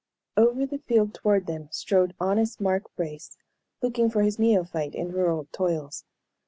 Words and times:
Over 0.35 0.65
the 0.65 0.79
field 0.79 1.13
toward 1.13 1.45
them 1.45 1.69
strode 1.69 2.15
honest 2.19 2.59
Mark 2.59 2.85
Brace, 2.95 3.37
looking 3.83 4.09
for 4.09 4.23
his 4.23 4.39
neophyte 4.39 4.95
in 4.95 5.11
rural 5.11 5.47
toils. 5.51 6.05